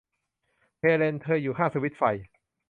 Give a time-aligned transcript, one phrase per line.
[0.79, 2.03] เฮเลน เธออยู่ข้างสวิตช์ไฟ